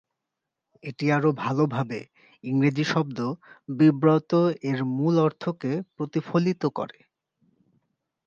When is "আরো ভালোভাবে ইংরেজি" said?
1.11-2.85